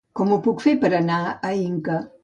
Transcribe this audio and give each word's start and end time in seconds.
Com 0.19 0.31
ho 0.35 0.37
puc 0.47 0.63
fer 0.65 0.73
per 0.85 0.91
anar 1.01 1.21
a 1.51 1.57
Inca? 1.67 2.05